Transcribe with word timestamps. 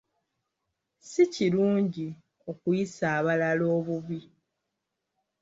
Si 1.09 1.23
kirungi 1.33 2.07
okuyisa 2.49 3.05
abalala 3.17 3.65
obubi. 3.77 4.19